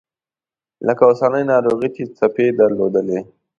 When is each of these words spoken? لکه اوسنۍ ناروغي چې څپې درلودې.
لکه 0.87 1.03
اوسنۍ 1.09 1.43
ناروغي 1.51 1.89
چې 1.95 2.03
څپې 2.17 2.45
درلودې. 2.59 3.19